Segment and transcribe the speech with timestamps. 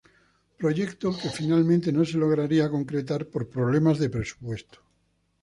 [0.61, 4.77] Proyecto que finalmente no se lograría concretar por problemas de presupuesto.